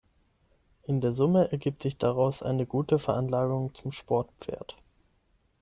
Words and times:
In 0.81 0.99
der 0.99 1.13
Summe 1.13 1.51
ergibt 1.51 1.83
sich 1.83 1.95
daraus 1.99 2.41
eine 2.41 2.65
gute 2.65 2.97
Veranlagung 2.97 3.75
zum 3.75 3.91
Sportpferd. 3.91 4.75